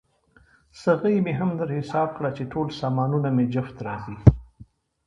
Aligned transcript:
څغۍ 0.79 1.15
مې 1.25 1.33
هم 1.39 1.49
در 1.59 1.69
حساب 1.77 2.09
کړه، 2.17 2.29
چې 2.37 2.43
ټول 2.51 2.67
سامانونه 2.81 3.29
مې 3.35 3.45
جفت 3.53 3.77
راځي. 3.87 4.17